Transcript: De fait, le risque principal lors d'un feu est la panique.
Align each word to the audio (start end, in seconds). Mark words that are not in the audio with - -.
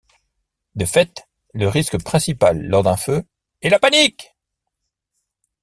De 0.73 0.85
fait, 0.85 1.29
le 1.53 1.67
risque 1.67 2.01
principal 2.01 2.59
lors 2.63 2.81
d'un 2.81 2.97
feu 2.97 3.23
est 3.61 3.69
la 3.69 3.77
panique. 3.77 4.33